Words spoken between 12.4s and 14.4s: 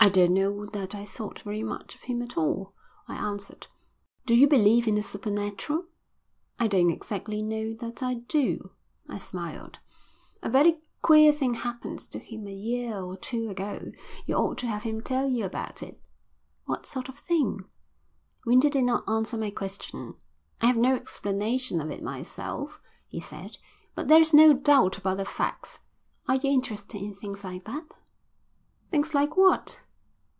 a year or two ago. You